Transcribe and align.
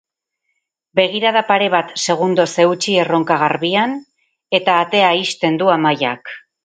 Begirada 0.99 1.43
pare 1.49 1.67
bat 1.73 1.91
segundoz 2.05 2.47
eutsi 2.65 2.95
erronka 3.03 3.37
garbian, 3.43 3.93
eta 4.61 4.79
atea 4.87 5.13
ixten 5.27 5.61
du 5.63 5.69
Amaiak. 5.77 6.35